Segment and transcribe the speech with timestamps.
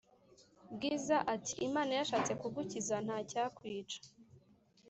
[0.73, 3.99] bwiza ati"imana yashatse kugukiza ntacyakwica"